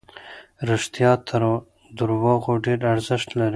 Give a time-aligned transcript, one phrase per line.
[0.69, 1.41] رښتیا تر
[1.97, 3.49] درواغو ډېر ارزښت لري.